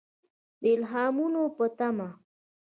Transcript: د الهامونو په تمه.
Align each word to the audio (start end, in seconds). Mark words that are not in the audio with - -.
د 0.61 0.63
الهامونو 0.75 1.41
په 1.55 1.65
تمه. 1.77 2.09